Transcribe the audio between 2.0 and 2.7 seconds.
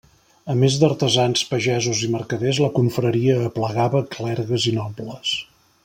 i mercaders,